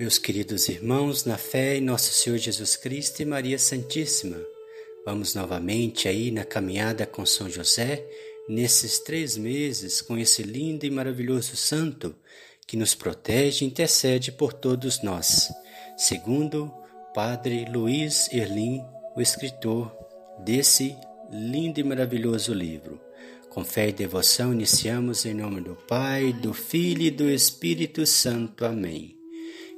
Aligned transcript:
Meus 0.00 0.16
queridos 0.16 0.66
irmãos, 0.70 1.26
na 1.26 1.36
fé 1.36 1.76
em 1.76 1.82
nosso 1.82 2.10
Senhor 2.10 2.38
Jesus 2.38 2.74
Cristo 2.74 3.20
e 3.20 3.26
Maria 3.26 3.58
Santíssima, 3.58 4.38
vamos 5.04 5.34
novamente 5.34 6.08
aí 6.08 6.30
na 6.30 6.42
caminhada 6.42 7.04
com 7.04 7.26
São 7.26 7.50
José, 7.50 8.02
nesses 8.48 8.98
três 8.98 9.36
meses, 9.36 10.00
com 10.00 10.16
esse 10.16 10.42
lindo 10.42 10.86
e 10.86 10.90
maravilhoso 10.90 11.54
santo 11.54 12.16
que 12.66 12.78
nos 12.78 12.94
protege 12.94 13.62
e 13.62 13.68
intercede 13.68 14.32
por 14.32 14.54
todos 14.54 15.02
nós, 15.02 15.52
segundo 15.98 16.72
Padre 17.14 17.66
Luiz 17.70 18.26
Erlim, 18.32 18.82
o 19.14 19.20
escritor 19.20 19.94
desse 20.42 20.96
lindo 21.30 21.78
e 21.78 21.84
maravilhoso 21.84 22.54
livro. 22.54 22.98
Com 23.50 23.62
fé 23.62 23.90
e 23.90 23.92
devoção, 23.92 24.54
iniciamos 24.54 25.26
em 25.26 25.34
nome 25.34 25.60
do 25.60 25.76
Pai, 25.76 26.32
do 26.32 26.54
Filho 26.54 27.02
e 27.02 27.10
do 27.10 27.28
Espírito 27.28 28.06
Santo. 28.06 28.64
Amém. 28.64 29.19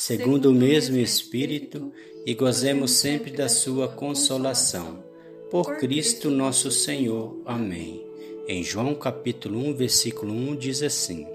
segundo 0.00 0.48
o 0.48 0.54
mesmo 0.54 0.96
Espírito, 0.96 1.92
e 2.24 2.32
gozemos 2.32 2.92
sempre 2.92 3.32
da 3.32 3.50
sua 3.50 3.86
consolação. 3.86 5.04
Por 5.50 5.76
Cristo 5.76 6.30
nosso 6.30 6.70
Senhor. 6.70 7.42
Amém. 7.44 8.02
Em 8.48 8.62
João 8.64 8.94
capítulo 8.94 9.58
1, 9.58 9.74
versículo 9.74 10.32
1 10.32 10.56
diz 10.56 10.82
assim: 10.82 11.26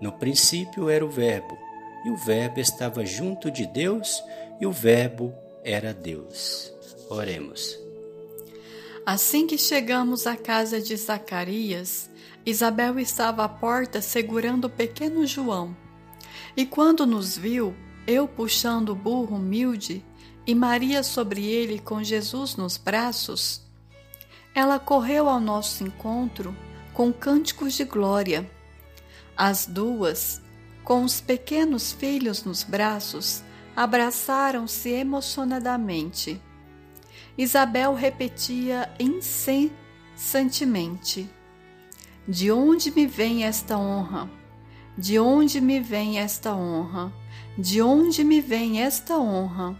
No 0.00 0.12
princípio 0.12 0.88
era 0.88 1.04
o 1.04 1.10
Verbo, 1.10 1.58
e 2.06 2.10
o 2.10 2.16
Verbo 2.16 2.60
estava 2.60 3.04
junto 3.04 3.50
de 3.50 3.66
Deus, 3.66 4.22
e 4.60 4.66
o 4.66 4.70
Verbo 4.70 5.34
era 5.64 5.92
Deus. 5.92 6.72
Oremos. 7.10 7.76
Assim 9.04 9.48
que 9.48 9.58
chegamos 9.58 10.28
à 10.28 10.36
casa 10.36 10.80
de 10.80 10.96
Zacarias, 10.96 12.08
Isabel 12.46 13.00
estava 13.00 13.42
à 13.42 13.48
porta 13.48 14.00
segurando 14.00 14.66
o 14.66 14.70
pequeno 14.70 15.26
João. 15.26 15.76
E 16.56 16.64
quando 16.64 17.04
nos 17.04 17.36
viu, 17.36 17.74
eu 18.06 18.26
puxando 18.26 18.90
o 18.90 18.94
burro 18.94 19.36
humilde, 19.36 20.04
e 20.46 20.54
Maria 20.54 21.02
sobre 21.02 21.46
ele 21.46 21.78
com 21.78 22.02
Jesus 22.02 22.56
nos 22.56 22.76
braços, 22.76 23.62
ela 24.54 24.78
correu 24.78 25.28
ao 25.28 25.40
nosso 25.40 25.84
encontro 25.84 26.56
com 26.92 27.12
cânticos 27.12 27.74
de 27.74 27.84
glória. 27.84 28.50
As 29.36 29.66
duas, 29.66 30.40
com 30.84 31.04
os 31.04 31.20
pequenos 31.20 31.92
filhos 31.92 32.44
nos 32.44 32.62
braços, 32.62 33.42
abraçaram-se 33.74 34.90
emocionadamente. 34.90 36.40
Isabel 37.38 37.94
repetia 37.94 38.92
incessantemente: 39.00 41.30
De 42.28 42.52
onde 42.52 42.90
me 42.90 43.06
vem 43.06 43.44
esta 43.44 43.78
honra? 43.78 44.28
De 44.98 45.18
onde 45.18 45.58
me 45.60 45.80
vem 45.80 46.18
esta 46.18 46.54
honra? 46.54 47.10
De 47.58 47.82
onde 47.82 48.24
me 48.24 48.40
vem 48.40 48.80
esta 48.80 49.18
honra? 49.18 49.76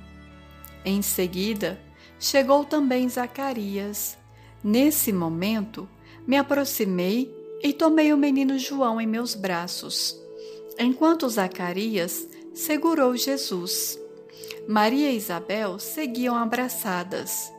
Em 0.84 1.01
seguida, 1.01 1.81
chegou 2.19 2.64
também 2.64 3.09
Zacarias. 3.09 4.19
Nesse 4.62 5.11
momento, 5.11 5.89
me 6.27 6.37
aproximei 6.37 7.34
e 7.62 7.73
tomei 7.73 8.12
o 8.12 8.17
menino 8.17 8.59
João 8.59 9.01
em 9.01 9.07
meus 9.07 9.35
braços, 9.35 10.20
enquanto 10.79 11.29
Zacarias 11.29 12.29
segurou 12.52 13.17
Jesus. 13.17 13.98
Maria 14.69 15.11
e 15.11 15.17
Isabel 15.17 15.79
seguiam 15.79 16.36
abraçadas. 16.36 17.51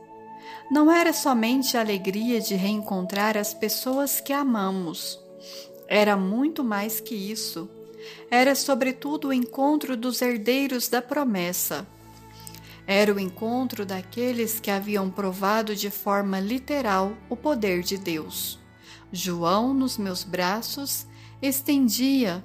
Não 0.70 0.90
era 0.92 1.12
somente 1.12 1.76
a 1.76 1.80
alegria 1.80 2.40
de 2.40 2.54
reencontrar 2.54 3.36
as 3.36 3.52
pessoas 3.52 4.20
que 4.20 4.32
amamos. 4.32 5.18
Era 5.88 6.16
muito 6.16 6.62
mais 6.62 7.00
que 7.00 7.14
isso. 7.14 7.68
Era, 8.30 8.54
sobretudo, 8.54 9.28
o 9.28 9.32
encontro 9.32 9.96
dos 9.96 10.20
herdeiros 10.22 10.88
da 10.88 11.00
promessa 11.00 11.86
era 12.86 13.14
o 13.14 13.18
encontro 13.18 13.86
daqueles 13.86 14.60
que 14.60 14.70
haviam 14.70 15.10
provado 15.10 15.74
de 15.74 15.90
forma 15.90 16.38
literal 16.38 17.16
o 17.30 17.36
poder 17.36 17.82
de 17.82 17.96
Deus. 17.96 18.58
João, 19.10 19.72
nos 19.72 19.96
meus 19.96 20.22
braços, 20.22 21.06
estendia, 21.40 22.44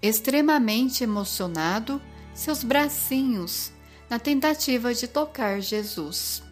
extremamente 0.00 1.02
emocionado, 1.02 2.00
seus 2.32 2.62
bracinhos 2.62 3.72
na 4.08 4.18
tentativa 4.18 4.94
de 4.94 5.08
tocar 5.08 5.60
Jesus. 5.60 6.42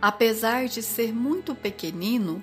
Apesar 0.00 0.66
de 0.66 0.82
ser 0.82 1.12
muito 1.12 1.54
pequenino, 1.54 2.42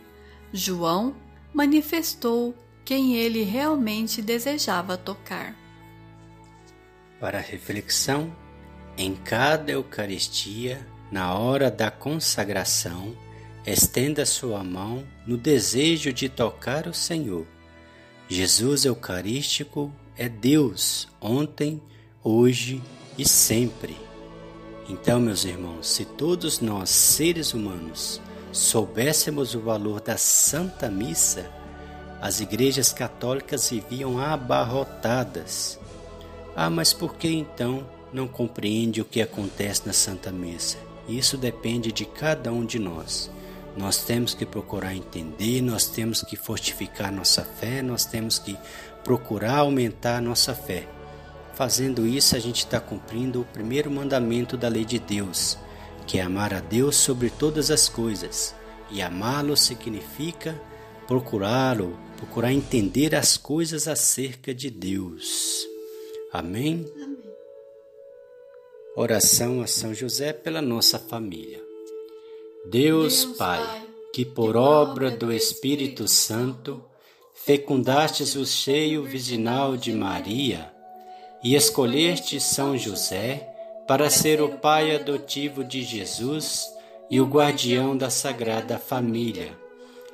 João 0.51 1.15
manifestou 1.53 2.55
quem 2.83 3.15
ele 3.15 3.43
realmente 3.43 4.21
desejava 4.21 4.97
tocar. 4.97 5.55
Para 7.19 7.39
reflexão, 7.39 8.35
em 8.97 9.15
cada 9.15 9.71
Eucaristia, 9.71 10.85
na 11.11 11.33
hora 11.33 11.69
da 11.69 11.91
consagração, 11.91 13.15
estenda 13.65 14.25
sua 14.25 14.63
mão 14.63 15.05
no 15.25 15.37
desejo 15.37 16.11
de 16.11 16.27
tocar 16.27 16.87
o 16.87 16.93
Senhor. 16.93 17.45
Jesus 18.27 18.85
Eucarístico 18.85 19.91
é 20.17 20.27
Deus 20.27 21.07
ontem, 21.19 21.81
hoje 22.23 22.81
e 23.17 23.27
sempre. 23.27 23.95
Então, 24.89 25.19
meus 25.19 25.45
irmãos, 25.45 25.87
se 25.87 26.05
todos 26.05 26.59
nós, 26.59 26.89
seres 26.89 27.53
humanos, 27.53 28.21
soubéssemos 28.51 29.53
o 29.55 29.59
valor 29.59 30.01
da 30.01 30.17
Santa 30.17 30.89
Missa, 30.89 31.49
as 32.21 32.39
igrejas 32.39 32.93
católicas 32.93 33.69
viviam 33.69 34.19
abarrotadas. 34.19 35.79
Ah, 36.55 36.69
mas 36.69 36.93
por 36.93 37.15
que 37.15 37.27
então 37.27 37.83
não 38.13 38.27
compreende 38.27 39.01
o 39.01 39.05
que 39.05 39.21
acontece 39.21 39.83
na 39.85 39.93
Santa 39.93 40.31
Missa. 40.31 40.77
Isso 41.07 41.37
depende 41.37 41.91
de 41.91 42.05
cada 42.05 42.51
um 42.51 42.65
de 42.65 42.77
nós. 42.77 43.31
Nós 43.75 44.03
temos 44.03 44.33
que 44.33 44.45
procurar 44.45 44.95
entender, 44.95 45.61
nós 45.61 45.87
temos 45.87 46.21
que 46.21 46.35
fortificar 46.35 47.11
nossa 47.11 47.43
fé, 47.43 47.81
nós 47.81 48.05
temos 48.05 48.37
que 48.37 48.57
procurar 49.03 49.59
aumentar 49.59 50.21
nossa 50.21 50.53
fé. 50.53 50.87
Fazendo 51.55 52.05
isso, 52.05 52.35
a 52.35 52.39
gente 52.39 52.59
está 52.59 52.79
cumprindo 52.79 53.41
o 53.41 53.45
primeiro 53.45 53.89
mandamento 53.89 54.57
da 54.57 54.67
lei 54.67 54.83
de 54.85 54.99
Deus, 54.99 55.57
que 56.05 56.19
é 56.19 56.21
amar 56.21 56.53
a 56.53 56.59
Deus 56.59 56.97
sobre 56.97 57.29
todas 57.29 57.71
as 57.71 57.87
coisas. 57.87 58.53
E 58.89 59.01
amá-lo 59.01 59.55
significa 59.55 60.59
procurá-lo, 61.07 61.97
procurar 62.21 62.53
entender 62.53 63.15
as 63.15 63.35
coisas 63.35 63.87
acerca 63.87 64.53
de 64.53 64.69
Deus. 64.69 65.67
Amém? 66.31 66.85
Oração 68.95 69.59
a 69.59 69.65
São 69.65 69.91
José 69.91 70.31
pela 70.31 70.61
nossa 70.61 70.99
família. 70.99 71.59
Deus, 72.69 73.25
Pai, 73.25 73.87
que 74.13 74.23
por 74.23 74.55
obra 74.55 75.09
do 75.09 75.33
Espírito 75.33 76.07
Santo 76.07 76.83
fecundastes 77.33 78.35
o 78.35 78.45
seio 78.45 79.03
virginal 79.03 79.75
de 79.75 79.91
Maria 79.91 80.71
e 81.43 81.55
escolheste 81.55 82.39
São 82.39 82.77
José 82.77 83.51
para 83.87 84.11
ser 84.11 84.43
o 84.43 84.59
pai 84.59 84.95
adotivo 84.95 85.63
de 85.63 85.81
Jesus 85.81 86.71
e 87.09 87.19
o 87.19 87.25
guardião 87.25 87.97
da 87.97 88.11
Sagrada 88.11 88.77
Família. 88.77 89.60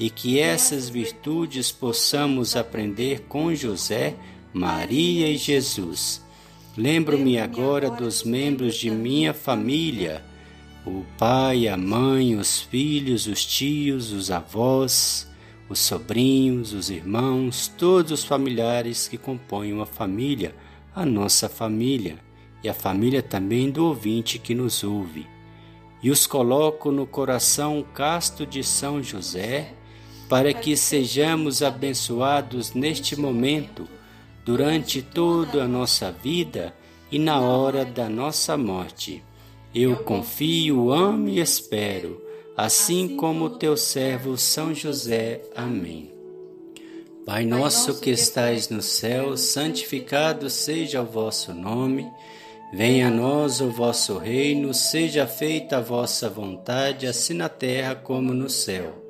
e 0.00 0.10
que 0.10 0.40
essas 0.40 0.88
virtudes 0.88 1.70
possamos 1.70 2.56
aprender 2.56 3.26
com 3.28 3.54
José, 3.54 4.16
Maria 4.52 5.28
e 5.28 5.36
Jesus. 5.36 6.24
Lembro-me 6.76 7.38
agora 7.38 7.90
dos 7.90 8.24
membros 8.24 8.74
de 8.74 8.90
minha 8.90 9.32
família 9.32 10.24
o 10.86 11.04
pai, 11.18 11.68
a 11.68 11.76
mãe, 11.76 12.34
os 12.36 12.62
filhos, 12.62 13.26
os 13.26 13.44
tios, 13.44 14.12
os 14.12 14.30
avós, 14.30 15.28
os 15.68 15.78
sobrinhos, 15.78 16.72
os 16.72 16.88
irmãos, 16.88 17.68
todos 17.68 18.10
os 18.12 18.24
familiares 18.24 19.06
que 19.06 19.18
compõem 19.18 19.72
uma 19.72 19.84
família, 19.84 20.54
a 20.94 21.04
nossa 21.04 21.48
família 21.48 22.18
e 22.64 22.68
a 22.68 22.74
família 22.74 23.22
também 23.22 23.70
do 23.70 23.84
ouvinte 23.84 24.38
que 24.38 24.54
nos 24.54 24.82
ouve. 24.82 25.26
E 26.02 26.10
os 26.10 26.26
coloco 26.26 26.90
no 26.90 27.06
coração 27.06 27.84
casto 27.94 28.46
de 28.46 28.64
São 28.64 29.02
José, 29.02 29.74
para 30.30 30.54
que 30.54 30.76
sejamos 30.76 31.60
abençoados 31.60 32.72
neste 32.72 33.18
momento, 33.18 33.88
durante 34.44 35.02
toda 35.02 35.64
a 35.64 35.68
nossa 35.68 36.12
vida 36.12 36.72
e 37.10 37.18
na 37.18 37.40
hora 37.40 37.84
da 37.84 38.08
nossa 38.08 38.56
morte 38.56 39.24
eu 39.74 39.96
confio, 39.96 40.92
amo 40.92 41.28
e 41.28 41.40
espero, 41.40 42.22
assim 42.56 43.16
como 43.16 43.50
teu 43.50 43.76
servo 43.76 44.38
São 44.38 44.72
José. 44.72 45.42
Amém. 45.54 46.12
Pai 47.26 47.44
nosso 47.44 48.00
que 48.00 48.10
estais 48.10 48.68
no 48.68 48.82
céu, 48.82 49.36
santificado 49.36 50.48
seja 50.48 51.02
o 51.02 51.06
vosso 51.06 51.52
nome. 51.52 52.08
Venha 52.72 53.08
a 53.08 53.10
nós 53.10 53.60
o 53.60 53.68
vosso 53.68 54.16
reino, 54.16 54.72
seja 54.72 55.26
feita 55.26 55.78
a 55.78 55.80
vossa 55.80 56.30
vontade, 56.30 57.08
assim 57.08 57.34
na 57.34 57.48
terra 57.48 57.96
como 57.96 58.32
no 58.32 58.48
céu. 58.48 59.09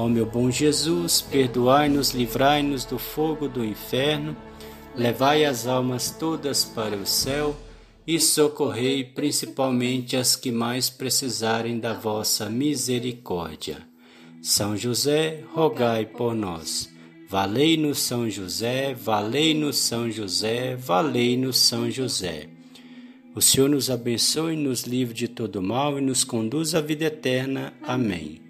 Ó 0.00 0.08
meu 0.08 0.24
bom 0.24 0.50
Jesus, 0.50 1.20
perdoai-nos, 1.20 2.12
livrai-nos 2.12 2.86
do 2.86 2.98
fogo 2.98 3.46
do 3.46 3.62
inferno, 3.62 4.34
levai 4.96 5.44
as 5.44 5.66
almas 5.66 6.10
todas 6.10 6.64
para 6.64 6.96
o 6.96 7.04
céu 7.04 7.54
e 8.06 8.18
socorrei 8.18 9.04
principalmente 9.04 10.16
as 10.16 10.36
que 10.36 10.50
mais 10.50 10.88
precisarem 10.88 11.78
da 11.78 11.92
vossa 11.92 12.48
misericórdia. 12.48 13.76
São 14.40 14.74
José, 14.74 15.44
rogai 15.52 16.06
por 16.06 16.34
nós. 16.34 16.90
Valei-nos 17.28 17.98
São 17.98 18.30
José, 18.30 18.94
valei-nos 18.94 19.76
São 19.76 20.10
José, 20.10 20.76
valei-nos 20.76 21.58
São 21.58 21.90
José. 21.90 22.48
O 23.34 23.42
Senhor 23.42 23.68
nos 23.68 23.90
abençoe, 23.90 24.56
nos 24.56 24.84
livre 24.84 25.12
de 25.12 25.28
todo 25.28 25.60
mal 25.60 25.98
e 25.98 26.00
nos 26.00 26.24
conduz 26.24 26.74
à 26.74 26.80
vida 26.80 27.04
eterna. 27.04 27.74
Amém. 27.82 28.49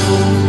know. 0.00 0.39